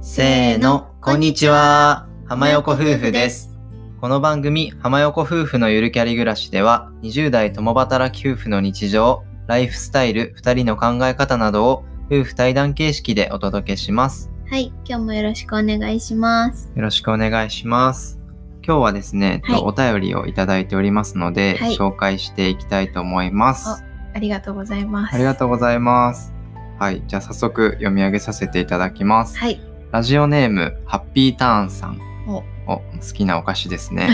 [0.00, 2.06] せーの、こんにちは。
[2.26, 3.56] 浜横夫婦です。
[4.00, 14.30] この番組、浜横夫婦のゆるキャリ暮らしでは、20代共働き夫婦の日常、ライフスタイル、2人の考え方などを夫婦対談形式でお届けします。
[14.50, 16.70] はい、今日もよろしくお願いします。
[16.76, 18.20] よろしくお願いします。
[18.62, 23.84] 今日はですね、はいお便りをいただいておりますので、はい紹介していきたいと思います。
[24.14, 25.14] ありがとうございます。
[25.14, 26.33] ありがとうございます。
[26.78, 29.38] はい、じゃあ早速読み上げさせていただきます。
[29.38, 29.60] はい。
[29.92, 32.00] ラジオネーム、ハッピーターンさん。
[32.26, 32.82] おお、好
[33.14, 34.08] きなお菓子ですね。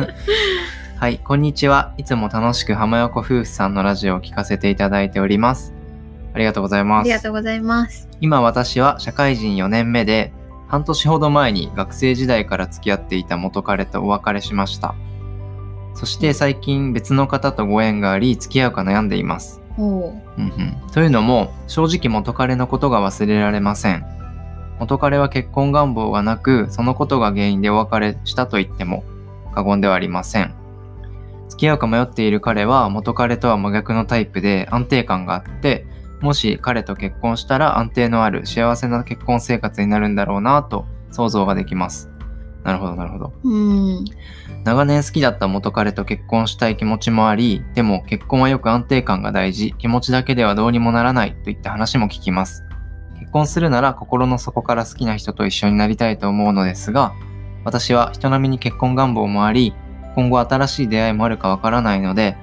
[0.98, 1.92] はい、こんにちは。
[1.98, 5.74] いつも楽しく浜横夫婦さんのラジオを聞かせていただいております。
[6.32, 7.04] ありがとうございあます。
[7.04, 8.08] りがとうございます。
[8.20, 10.32] 今私は社会人4年目で、
[10.68, 14.94] 半年ほど前に学生時代から付き合っていた元彼とお別れしました。
[15.94, 19.60] そして最近別の方とご縁があり、付き合うか悩んでいます。
[19.78, 20.22] おお。
[20.38, 24.04] うんうん、というのも正直元彼のことが忘れられません。
[24.78, 29.04] 元彼は結婚願望がなくそのことが原因でお別れしたと言っても
[29.54, 30.54] 過言ではありません。
[31.48, 35.86] 付き合うか迷っている彼は元彼とは真逆のタイプで安定感があって
[36.20, 42.10] もし彼と結婚したら安定のある幸せな結婚生活になるんだろうなと想像ができます。
[42.66, 43.62] なるほどなるほどう
[44.00, 44.04] ん。
[44.64, 52.64] 長年好きだった元彼と結婚したい気持ちもあり、でも結婚はよく安定感が大事、気持ちだけではどうにもならないといった話も聞きます。
[53.20, 57.14] 結婚するなら心の底から好きな人と一緒になりたいと思うのですが、
[57.64, 59.72] 私は人並みに結婚願望もあり、
[60.16, 62.36] 今後新しい出会いもあるかわからないので、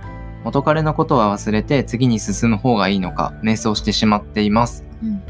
[0.45, 4.85] 元彼のことは忘れて次に進む方がいいのか迷走してしまっています。
[5.03, 5.21] うん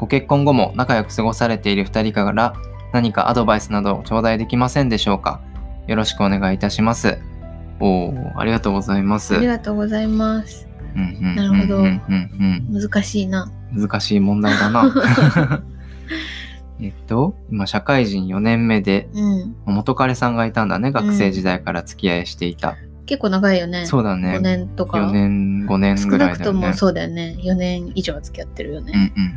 [0.00, 2.54] ご結婚後も仲良く過ごされている二人から
[2.92, 5.40] 何かアドバイスなどを頂戴できませんでしょうか？
[5.86, 7.18] よろしくお願いいたします。
[7.80, 9.36] おー、ありがとうございます。
[9.36, 10.68] ありがとうございます。
[10.94, 12.02] うんうんなるほどうん
[12.72, 13.44] うん難しいな。
[13.44, 14.92] うん難しい問題だな。
[16.82, 19.54] えっと、今社会人4年目でうん。
[19.66, 20.90] 元彼さんがいたんだね。
[20.90, 22.76] 学生時代から付き合いしていた。
[23.06, 23.86] 結構長いよね。
[23.86, 24.38] そうだね。
[24.38, 24.98] 5年とか。
[24.98, 26.32] 4年、5年少ぐらだよね。
[26.32, 27.36] ないくともそうだよね。
[27.38, 29.12] 4年以上は付き合ってるようんね。
[29.16, 29.32] うん。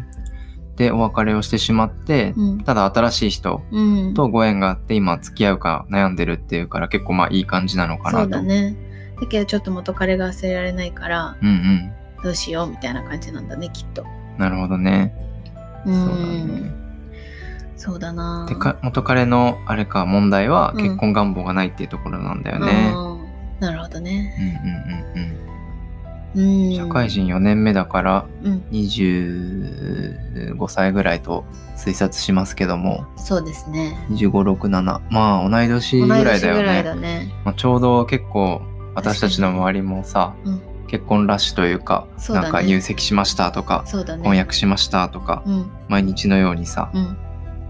[0.76, 2.62] で、お別れをしてしまって、うん。
[2.64, 4.14] ただ新しい人うん。
[4.14, 8.18] とご縁があって今付き合うか悩んでるっていうから結構まあいい感じなのかなと。
[8.24, 8.76] そうだね。
[9.22, 11.94] だけどちょっと元彼が忘れられないから、うんうん。
[12.24, 14.06] どうしようみたいな感じなんだね、きっと。
[14.38, 15.14] なるほどね。
[15.86, 16.48] うそうだん。
[16.48, 16.72] ね。
[17.76, 18.46] そうだな。
[18.48, 22.94] でか元彼のあれか問題はうん結婚願望がないっていうところなんだよね。
[22.96, 23.14] うん
[23.60, 24.36] なるほどね。
[24.40, 25.53] うんうんうんうん。
[26.36, 26.76] うん。
[26.76, 28.64] 社会人4年目だからうん。
[28.72, 31.46] 25歳ぐらいと
[31.76, 33.98] 推察しますけどもそうですね。
[34.12, 36.84] 2567まあ同い年ぐらいだよね。
[36.84, 37.32] だね。
[37.46, 38.62] まあ、ちょうど結構
[38.96, 44.20] 私たちの周りもさ、うん結婚ラッシュというかそうだねなんか入籍しましたとかね。
[44.24, 45.72] 婚約しましたとかうん。
[45.88, 47.18] 毎日のようにさうん。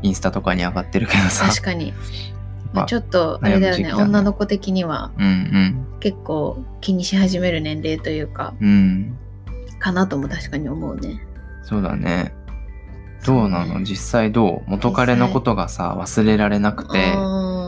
[0.02, 1.94] インスタとかに上がってるけどさ確かに。
[2.74, 3.94] まあ、ちょょっと、あれだよねね。
[3.94, 5.12] 女の子的には。
[5.18, 8.68] うん結構気にし始める年齢というか、うん。
[8.68, 9.18] うん
[9.80, 11.20] かなとも確かに思うね。
[11.64, 12.34] そうだね。
[13.26, 14.72] どうなの、実際どう？
[14.72, 17.18] 元彼のことがさ忘れられなくてう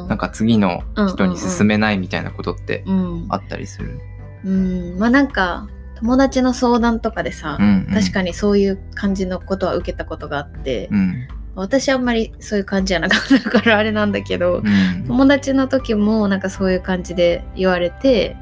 [0.06, 0.08] ん。
[0.08, 3.26] なんか次の人に進めないみたいなことってうん。
[3.30, 3.38] あ。
[3.38, 4.00] ったりする、
[4.46, 4.98] うん。
[4.98, 7.94] まあなんか、友達の相談とかでさ、うんうん。
[7.94, 15.06] 確かにそういう感じのことは受けたことがあって、うん私あんまりそういう感じじゃなかったからあれなんだけど、うん。
[15.08, 18.36] 友達の時もなんかそういう感じで言われて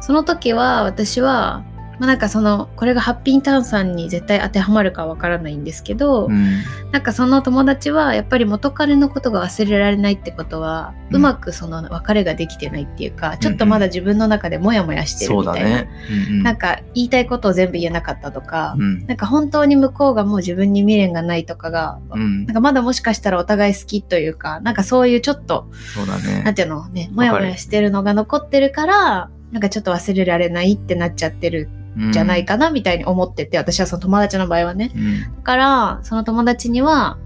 [0.00, 1.64] その時は私は、
[1.98, 6.62] まあ、なんかそのこれがハッピーターンさんに絶対当てはまるかわからないんですけど、うん。
[6.92, 15.90] なんかその友達はやっぱり元彼のことが忘れられないってことは、ううんまくその別れができてないっていうかちょっとまだ自分の中でモヤモヤしてるみたいな、だね、
[16.28, 19.06] うんうん、なんか言いたいことを全部言えなかったとか、うん。
[19.06, 22.44] なんか本当に向こうがもう自分に未練がないとかが、うん。
[22.46, 26.42] なんかまだもしかしたらお互い好きというかなんかそういうちょっとそうだね。
[26.42, 34.92] なんていうのね、もやもやしてるのが残ってるから、なんかちょっと忘れられないってなっちゃってるんじゃないかなみたいに思ってて、私はその友達の場合はね。
[34.94, 35.20] うん。
[35.22, 37.18] だから、その友達には、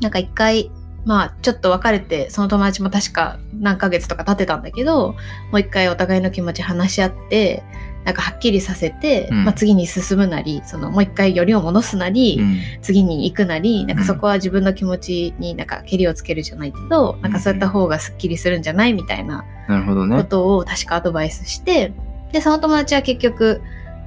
[0.00, 0.70] なんか一回、
[1.04, 5.16] まあちょっと別れて、その友達も確か何ヶ月とか経ってたんだけど、も
[5.54, 7.62] う一回お互いの気持ち話し合って、
[8.04, 9.44] なんかはっきりさせて、うん。
[9.44, 12.58] まあ次に進むなり、そのもう一回よりを戻すなり、うん。
[12.82, 14.06] 次に行くなりなんかうん。
[14.06, 21.92] そこは自分の気持ちになんかけりをつけるじゃないけど、なんかそうやった方がすっきりするんじゃないみたいなことを確かアドバイスして
[22.32, 23.62] でその友達は結局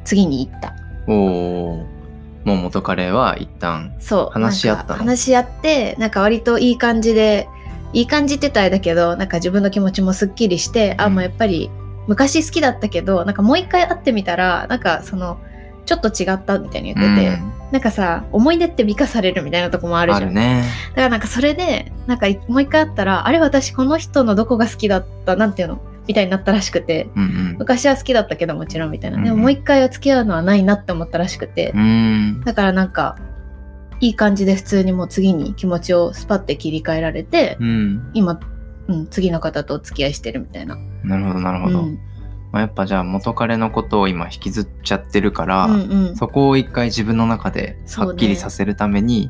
[0.07, 0.73] 次に行った。
[1.07, 1.85] おお
[2.45, 4.33] もう元彼は一旦そう。
[4.33, 4.99] 話し合ったの。
[4.99, 7.47] 話し合ってなんか割といい感じで
[7.91, 11.15] いい感じって言ったらあれだけどなんか自分の気持ちもすっきりして、あうん。
[11.15, 11.69] もうやっぱり
[12.07, 15.39] 昔好きだったけどなんかもう一回会ってみたらなんかその
[15.85, 17.37] ちょっと違ったみたいに言ってて、
[17.71, 20.33] なんかさ思い出って美化されるみたいなとこもあうん、るじゃん。
[20.33, 20.63] ね。
[20.91, 25.81] だからなんかそれでなんかもう一回会ったらあれ私この人のどこが好きだったなんていうの？
[26.07, 31.81] みたいになったらしくてうん昔は好きだったけどもちろんみたいな、うんでももう一回は付き合うのはないなって思ったらしくて、うん。
[31.81, 31.83] う
[32.39, 32.41] ん。
[32.41, 33.17] だからなんか
[33.99, 38.11] いい感じで普通にもう次に気持ちをスパッて切り替えられて、うん。
[38.13, 38.39] 今、
[38.87, 40.77] うん、次の方とお付き合いしてるみたいな。
[41.03, 41.79] なるほど、なるほど。
[41.81, 41.99] うん
[42.51, 49.29] まあ、やっぱじゃあ元彼のことを今引きずっちゃってるから、うんうんそこを一回自分の中ではっきりさせるために、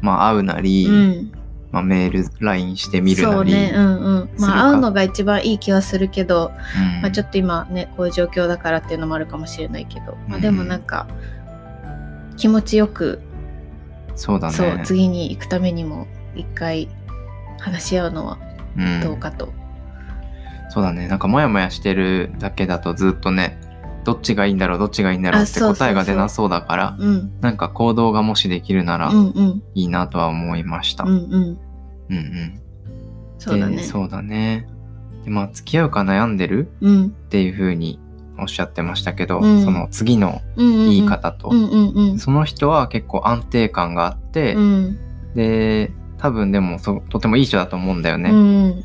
[0.00, 1.32] まあ会うなり、うん、
[1.74, 4.30] まあ、メール LINE してみるなり、そうね、うんうん。
[4.38, 7.02] まあ会うのが一番いい気はするけど、うん。
[7.02, 11.08] まあ、ちょっと今ねこういう状況だからっていうのもあるかもしれないけど、まあ、でもなんか
[12.36, 13.20] 気持ちよく、
[14.14, 14.54] そうだね。
[14.54, 16.06] そう次に行くためにも
[16.36, 16.88] 一回
[17.58, 18.38] 話し合うのは
[18.78, 19.00] うん。
[19.00, 19.52] どうかと。
[20.70, 21.08] そうだね。
[21.08, 23.58] なんかモヤモヤしてるだけだとずっとね
[24.04, 27.40] どっちがいいんだろうどっちがいいんだろうって答えが出なそうだからうん。
[27.40, 29.62] なんか行動がもしできるならうんうん。
[29.74, 31.02] いいなとは思いました。
[31.02, 31.58] うんうん
[32.10, 32.60] うんうん。
[33.38, 33.76] そうだね。
[33.76, 34.68] でそうだね。
[35.24, 37.06] でまあ付き合うか悩んでるうん。
[37.06, 38.00] っていう風に
[38.38, 39.64] おっしゃってましたけど、うん。
[39.64, 41.50] その次の言い方と、
[42.18, 44.98] その人は結構安定感があって、うん。
[45.34, 48.84] で多分でもそとてもいい人だと思うんだよね、うん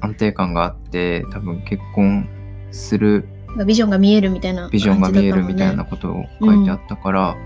[0.00, 2.28] 安定感があって多分結婚
[2.70, 3.26] する
[3.66, 7.36] ビジョンが見えるみたいなビジョンが見えるみたいな感ことを書いてあったから、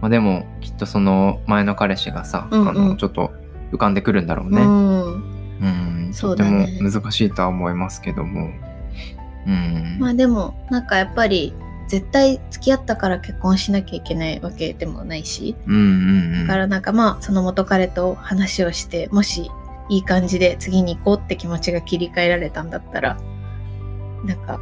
[0.00, 3.32] まあ、でもきっとその前の彼氏がさ、うんうんあのちょっと
[3.72, 4.62] 浮かんでくるんだろうね。
[4.62, 8.50] うん、そうとても難しいとは思いますけども。
[9.46, 11.54] うん、まあでもなんかやっぱり
[11.88, 15.54] 絶対付き合ったから結婚しなきゃいけないわけでもないし。
[15.66, 15.82] うんうんう
[16.38, 16.46] ん。
[16.46, 19.50] だからなんかまあその元彼と話をしてもし
[19.88, 23.16] いい感じで次に行こうって気持ちが切り替えられたんだったら
[24.24, 24.58] なんか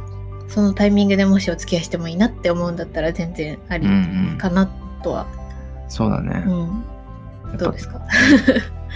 [0.47, 3.93] そのタイミングでもしお付き合いしてもいいなって思うんだったら全然ありうん
[4.31, 4.37] うん。
[4.37, 4.67] かな
[5.01, 5.25] とは、
[5.89, 6.43] そうだね。
[6.45, 6.51] う
[7.47, 7.57] ん。
[7.57, 7.99] どうですか？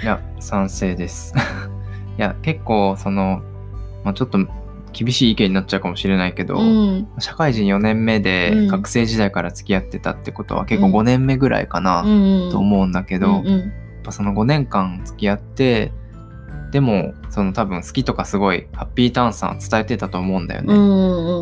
[0.03, 1.33] いや、賛成です。
[2.17, 3.41] いや、結構、その、
[4.03, 4.39] まあ、ちょっと
[4.91, 7.07] 厳しい意見になっちゃうかもしれないけど、うん。
[7.19, 8.67] 社会人4年目でうん。
[8.67, 10.95] 学生時代から付き合ってたってことは結構うん。
[10.95, 13.43] 5年目ぐらいかな、うんと思うんだけど、やっ
[14.03, 15.91] ぱその5年間付き合って、
[16.71, 20.67] でも、その多分好きとかすごいハッピーターンさん伝えてたと思うんだよね。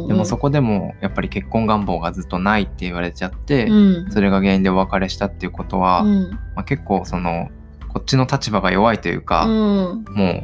[0.07, 4.12] でもそこでもやっぱり結婚願望がずっとないって言われちゃって、うん。
[4.12, 6.31] それが原因でお別れしたっていうことは、うん。
[6.31, 7.50] まあ、結構その
[7.97, 10.05] こっちの立場が弱いというか、うん。
[10.09, 10.44] も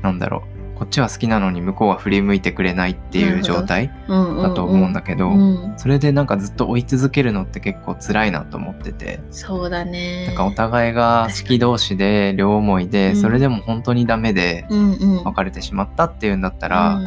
[0.00, 0.44] うなんだろ
[0.74, 0.78] う。
[0.78, 10.26] こっちは好きなのに向こうは振り向いてくれないっていう状態うんだと思うんだけど、うんそれでなんかずっと追い続けるのって結構辛いなと思ってて、そうだね。
[10.28, 17.00] なんかお互いが好き同士で両思いで、うんそれでも本当にダメで別れてしまったっていうんだったら、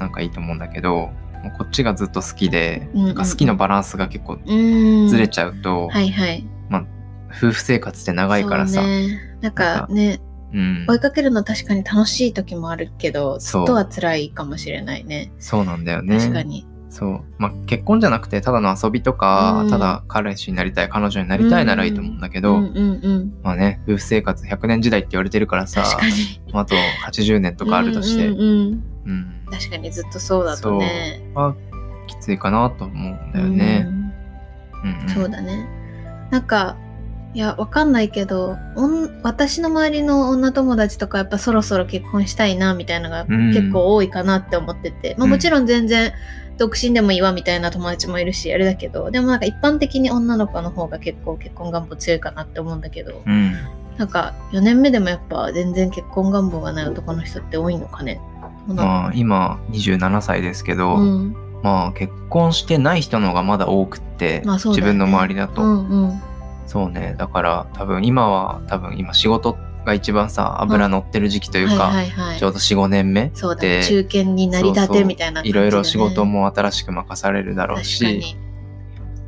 [0.00, 1.12] なんかいいと思うんだけども
[1.54, 5.08] うこっちがずっと好きで、なんか好きのバランスが結構うん。
[5.08, 6.44] ずれちゃうと、はいはい。
[7.30, 8.80] 夫婦生活って長いからさ
[9.40, 10.20] なんかね
[10.52, 15.30] うん、追いかけるの確かに楽しい時もあるけどずっとは辛いかもしれないね。
[15.38, 16.18] そうなんだよね。
[16.18, 16.66] 確かに。
[16.88, 17.24] そう。
[17.38, 19.70] まあ、結婚じゃなくて、ただの遊びとか、うん。
[19.70, 26.74] ただ彼氏になりたい、彼女になりたいならいいと思うんだけど、うんうんうんまあね、夫婦生活100年時代って言われてるからさ、ああと
[27.06, 28.82] 80年とかあるとして、うん
[29.50, 31.30] 確かにずっとそうだとね。
[31.34, 31.54] は
[32.06, 33.86] きついかなと思うんだよね。
[34.84, 35.08] うん。
[35.08, 35.68] そうだね。
[36.30, 36.76] なんか
[37.34, 38.56] いやわかんないけど
[39.22, 43.52] 私の周りの女友達とかやっぱそろそろ結婚したいなみたいなのがうん。
[43.52, 45.30] 結構多いかなって思ってて、まあ、うん。
[45.32, 46.12] もちろん全然
[46.56, 49.10] 独身でもいいわみたいな友達もいるしあれだけど。
[49.10, 53.22] でもなんか一般的に女の子の方が結構結婚願望強いかなって思うんだけど。
[53.26, 53.52] うん。
[53.98, 58.20] なんか4年目でもやっぱ全然結婚願望がない男の人って多いのかね。
[58.66, 61.36] まあ、今27歳ですけど、うん。
[61.62, 64.62] まあ結婚してない人の方がまだ多くって、まあね。
[64.66, 66.22] 自分の周りだと、うんうん
[66.68, 67.16] そうね。
[67.18, 78.48] だから多分今は多分今仕事が一番さ油乗ってる時期というか、はいはいはいちょうど45年目そうだでね中堅になりたてみたいな感じいろいろ仕事も新しく任されるだろうし、に。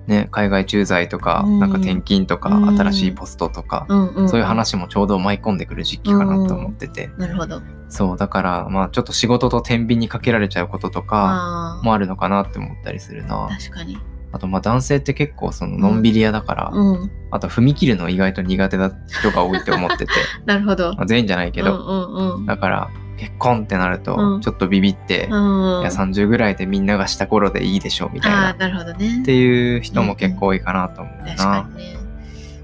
[0.07, 1.61] ね、海外駐在とか、うん。
[1.61, 2.77] なんか転勤とか、うん。
[2.77, 4.29] 新しいポストとか、うんうんん。
[4.29, 7.63] そういう話もちょうど舞い込んでくる時期かなと思ってて、なるほど。
[7.89, 13.47] そうだからまあちょっと仕事と天秤にかけられちゃうこととかあもあるのかなって思ったりするな。
[13.47, 13.99] あ確かに
[14.33, 17.11] あとまあ男性って結構そののんびり屋だから、うん。
[17.31, 20.07] あと踏み切るの意外と苦手な人が多いって思ってて。
[20.47, 20.95] なるほど。
[20.95, 22.47] まあ全員じゃないけど、うんうんうん。
[22.47, 28.55] だから結婚ってなるうんとちょっとビビって、うんいや30ぐらいでみんながした頃でいいでしょうみたいな。
[28.55, 29.21] なるほどね。
[29.23, 31.45] っていう人も結構多いかなと思う確な。
[31.45, 32.01] かにね。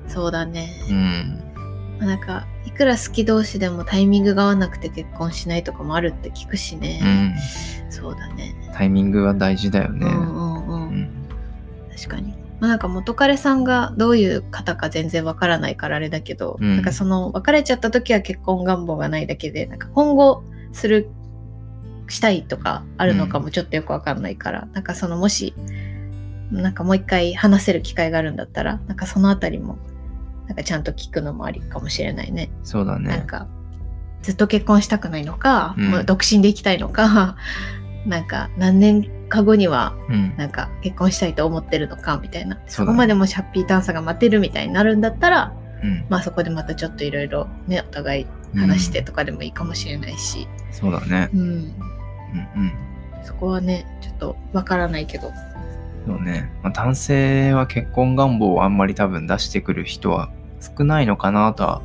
[0.08, 1.40] そうだね、うん、
[1.98, 8.54] まあなんかいくら好き同士でもタイミングが合わなくて結婚しないとかもあるって聞くしね、うん、そうだね。
[8.72, 10.06] タイミングは大事だよね。
[10.06, 10.55] うんうん
[11.96, 21.10] 確かにまあ、なんか元彼さんがどういう方か全然わからないからあれだけど、うんなんかその別れちゃった時は結婚願望がないだけでなんか今後する
[22.08, 25.54] したいとかあるのかもちょっとよくわかんないから、なんかそのもし
[26.50, 29.76] なんかもう一回話せる機会があるんだったらなんかそのあたりも
[30.46, 32.50] なんかちゃんと聞くのもありかもしれないね。
[32.62, 33.08] そうだね。
[33.08, 33.48] なんか
[34.22, 37.36] ずっと結婚したくないのか、うん独身で生きたいのか
[38.06, 40.34] なんか何年か後にはうん。
[40.36, 46.06] なんか結婚したいと思ってるのかみたいなそ,、そうだねこまでもしハッピーターンさんが待てるみたいになるんだったらうん。
[46.08, 51.28] まあそこでまたちょっといろいろねお互い話してとかでもいいかもしれないし、そうだね。
[51.34, 52.72] うん、うんうん。
[53.22, 55.32] そこはねちょっとわからないけど
[56.06, 56.50] そうね。
[56.62, 61.82] まあ、男性は結婚願望をあんまり多分出してくる人は少ないのかなとは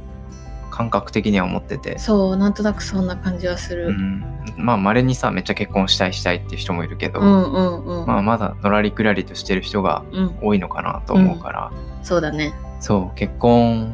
[0.81, 1.99] 感覚的には思ってて。
[1.99, 4.23] そうなんとなくそんな感じはする、うん、
[4.57, 8.07] まあ稀にさめっちゃ結婚したいしたいっていう人もいるけど、うん、うんうん。
[8.07, 10.37] まあまだのらりくらりとしてる人がうん。
[10.41, 11.71] 多いのかなと思うから、
[12.01, 12.53] そうだね。
[12.79, 13.93] そう結婚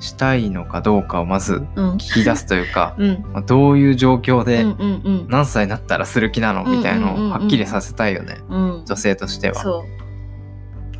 [0.00, 1.92] したいのかどうかをまずうん。
[1.94, 3.24] 聞き出すというか、 うん。
[3.32, 5.26] まあどういう状況でうんうんうん。
[5.28, 7.30] 何歳になったらする気なのみたいのうんうんうんうん。
[7.30, 8.38] をはっきりさせたいよね。
[8.48, 8.82] うん。
[8.84, 9.54] 女性としては。
[9.54, 9.84] そ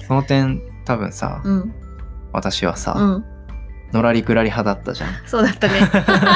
[0.06, 1.74] その点多分さ、ううん。
[2.32, 3.33] 私はさ、うん
[3.94, 5.10] のらりくらり派だったじゃん。
[5.24, 5.74] そうだったね。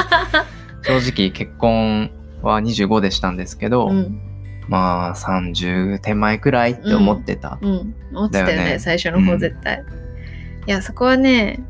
[0.82, 2.10] 正直結婚
[2.40, 4.20] は25でしたんですけど、うん。
[4.68, 7.94] まあ30手前くらいって思ってた、うん。
[8.12, 9.38] 思ってたよね最初の方うん。
[9.38, 9.82] 絶対、
[10.66, 11.60] いやそこはね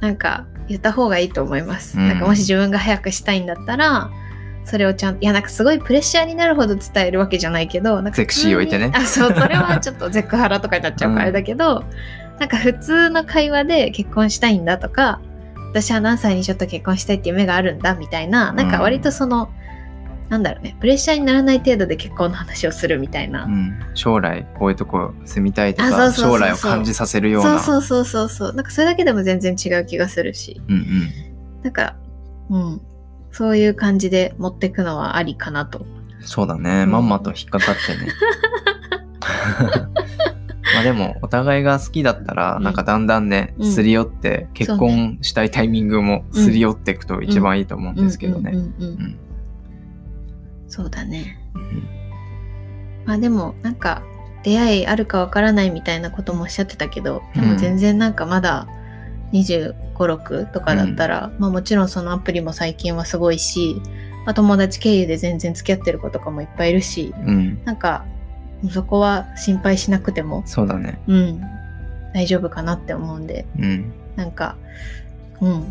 [0.00, 2.08] なんか言った方がいいと思います、うん。
[2.08, 4.10] なんかもし自分が早くしたいんだったら
[4.64, 8.92] それをちゃんといやなんかすごいプレッシャーになるほど伝えるわけじゃないけどなんかゼクシー置いてね。
[8.94, 11.84] あそうそれはちょっとゼクハラとかになっちゃうからあれだけど、
[12.38, 15.20] なんか普通の会話で結婚したいんだとか
[15.70, 19.50] 私は何歳にちょっと結婚したいっていう夢があるんだみたいななんか割とその、
[20.28, 27.60] なんだろうねプレッシャーにならない程度で結婚の話をするみたいな、うん、将来こういうとこ住みたいとか将来を感じさせるような。
[27.60, 28.54] そうそうそうそうそう。
[28.54, 30.60] なんかそれだけでも全然違う気がするし。
[30.68, 31.10] うんうん。
[31.62, 31.96] なんか
[32.50, 32.80] うん。
[33.30, 35.86] そういう感じで持ってくのはありかなと。
[36.22, 38.10] そうだね、うんまんまと引っかかってね
[40.76, 42.62] まあでもお互いが好きだったらうん。
[42.62, 43.72] なんかだんだんね、うん。
[43.72, 48.50] すり寄って結婚したいタイミングもすり寄っていくと一番いいと思うんですけどね。
[48.52, 48.58] うん。
[48.58, 49.18] うんうんうんうん。
[50.68, 51.38] そうだね。
[51.54, 51.88] うん。
[53.06, 54.02] まあでもなんか
[54.42, 57.48] 出会いあるかわからないみたいなこともおっしゃってたけどでうん。
[57.52, 58.68] も全然なんかまだ
[59.32, 63.80] 2 5 6とかだったら、まあもちろんそのアプリも最近はすごいし、
[64.26, 67.64] まあ、友達経由で全然付き合ってる子とかもいっぱいいるしうん。
[67.64, 68.04] なんか
[68.70, 70.98] そこは心配しなくてもそうだね。
[71.06, 71.40] うん。
[72.14, 73.46] 大丈夫かなって思うんで。
[73.58, 73.92] うん。
[74.16, 74.56] なんか
[75.40, 75.64] うん。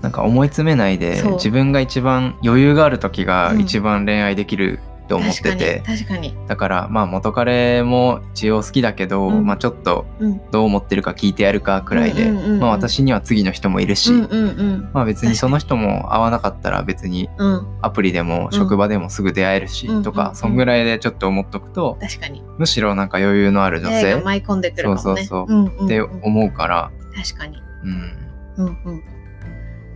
[0.00, 1.32] なんか思い詰めないでそう。
[1.34, 3.60] 自分が一番余裕がある時がうん。
[3.60, 4.80] 一番恋愛できる
[5.12, 6.34] と思っ確かにてて、確かに。
[6.48, 9.44] だからまあ元彼も一応好きだけど、うん。
[9.44, 10.40] まあちょっとうん。
[10.50, 12.52] どう思ってるか聞いてやるかくらいで、うんうんうん。
[12.52, 14.90] うんまあ私には次の人もいるし、うんうんうん。
[14.94, 17.66] まあ別にその人も会わなかったら別にうん。
[17.82, 20.02] アプリでも職場でもすぐ出会えるし、うん。
[20.02, 22.42] とか、うんうんそんぐらいでちょっと思っとくと、確かに。
[22.56, 24.96] むしろなんか余裕のある女性舞い込んでくるね。
[24.96, 25.84] そうそうそうんうんうん。
[25.84, 27.62] って思うから、確かに。
[27.84, 29.02] うん、うんうん。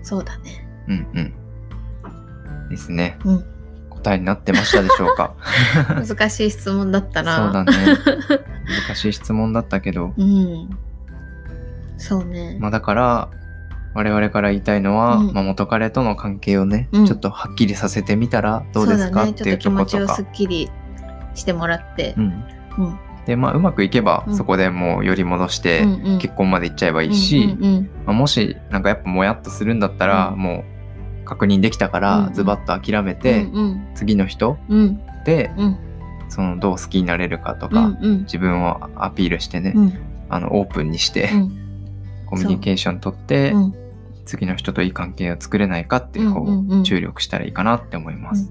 [0.02, 0.68] そうだね。
[0.88, 2.68] うんうん。
[2.68, 3.18] ですね。
[3.24, 3.55] うん
[4.06, 5.34] 答えになってましたでしょうか？
[6.06, 7.36] 難しい質問だったな。
[7.36, 7.72] そうだね。
[8.86, 10.70] 難しい質問だったけど、うん。
[11.98, 13.28] そうね、まあだから、
[13.94, 15.32] 我々から言いたいのは、うん。
[15.32, 17.06] まあ元彼との関係をね、うん。
[17.06, 20.16] ちょっとはっきりさせてみたらどうですか、ねちょっと気っていうとこ持ちをろとか。
[20.16, 20.70] すっきり
[21.34, 22.14] してもらって。
[22.16, 22.44] う、ん、
[22.78, 24.36] うんで、まあうまくいけば、うん。
[24.36, 26.18] そこでもう寄り戻して、うんうん。
[26.18, 27.90] 結婚まで行っちゃえばいいし、うんうん。
[28.06, 30.38] まあ、もしなんかやっぱもやっとするんだったら、うん。
[30.38, 30.75] もう
[31.26, 33.88] 確認できたから、ズバッと諦めうんて、うん。
[33.94, 35.00] 次の人うん。
[35.24, 35.78] で、うん。
[36.28, 39.92] そのどう好きになれるかとうか、自分をアピールしてね、うん。
[40.28, 42.26] あのオープンにして、うん。
[42.26, 43.58] コミュニケーション取って、う。
[43.58, 43.74] ん。
[44.24, 48.50] 次の人といい関係を作れないかっていう方を注力したらいいかなって思います。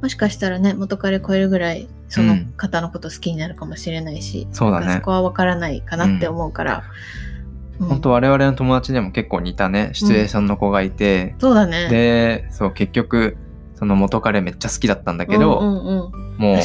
[0.00, 2.52] もしかしたらね元彼超えるぐらいそのうん。
[2.56, 6.84] 方のこと好きになるかもしれないし、そうんかそこは分からないかなって思うから、
[7.28, 7.33] うん
[7.78, 11.88] 本当我々の友達でも結構似たねシチュエーションの子がいて、そうだね。
[11.88, 13.36] でそう結局
[13.74, 16.38] その元彼めっちゃ好きだったんだけど、うんうんうん。
[16.38, 16.58] もう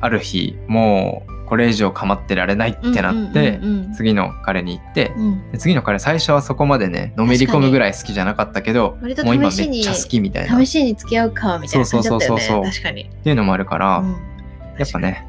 [0.00, 5.52] ある日もうこれ以上構ってられないってなって、うんうんうん次の彼に行って、うん。
[5.52, 10.56] で次の彼最初はそこまでねのめり込むぐらい好きじゃなかったけどもう今めっちゃ好きみたいな。
[10.56, 12.40] っ試しに付き合うかみたいな感じだったよね。
[12.40, 14.16] そうそうそうそう確かに、ていうのもあるから、うん。
[14.78, 15.26] やっぱね、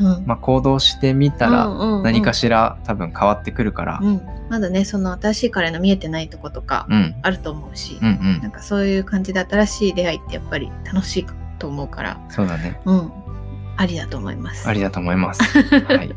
[0.00, 11.26] うんまあ、行動してみたらうんうんうん何かしら多分変わってくるから、うん、まだねその新しい彼の見えてないとことかうん、あると思うし、うんうんなんかそういう感じで新しい出会いってやっぱり楽しい
[11.58, 13.12] と思うから、そうだねうん、
[13.78, 14.68] ありだと思います。
[14.68, 15.42] ありだと思います。
[15.86, 16.08] はい。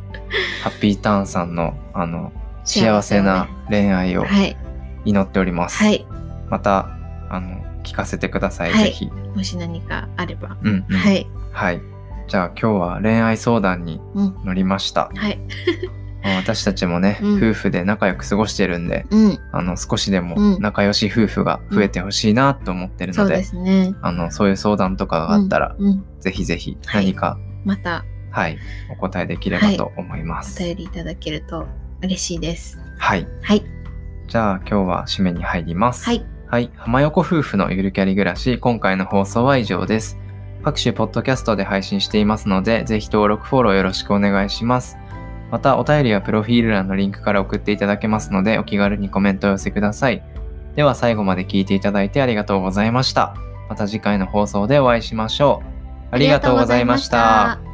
[0.64, 2.32] ハッピーターンさんの、あの、
[2.64, 4.58] 幸せな恋愛をはい。
[5.06, 5.78] 祈っております。
[5.78, 6.06] はい。
[6.50, 6.90] また、
[7.30, 9.12] あの、聞かせてください、はいぜひ。
[9.36, 10.58] もし何かあれば。
[10.64, 10.98] うん、うん。
[10.98, 11.28] はい。
[11.52, 11.82] はい。
[12.32, 14.36] じゃあ今日は恋愛相談にうん。
[14.46, 15.12] 乗りました。
[15.14, 15.38] はい。
[16.24, 19.40] まあ私たちもね、うん夫婦で仲良く過ごしてるんで、うん。
[19.52, 23.94] あの、少しでもうん仲良し夫婦が増えてほしいなと思ってるそうので、ですね。
[24.02, 25.88] あの、そういう相談とかがあったら、うん。
[25.88, 28.58] うんぜひぜひはい何か、またはい、
[28.90, 30.64] お答えできればと思いまおす。
[30.64, 31.68] 便りいただけると
[32.02, 32.80] 嬉しいです。
[32.98, 33.28] はい。
[33.42, 33.64] はい。
[34.30, 36.06] じゃあ今日は締めに入ります。
[36.06, 36.24] はい。
[36.48, 36.70] はい。
[36.78, 40.21] 浜横夫婦のゆるキャリ暮らし、今回の放送は以上です。
[40.63, 44.98] 各種ポッドキャストで配信していますので、ぜひ登録、フォローよろしくお願いします。
[45.50, 50.24] また、お便りはプロフィール欄のリンクから送っていただけますので、お気軽にコメントを寄せください。
[50.75, 53.36] では最後まで聞いていただいてありがとうございました。
[53.70, 55.82] また次回の放送でお会いしましょう。
[56.12, 57.71] ありがとうございました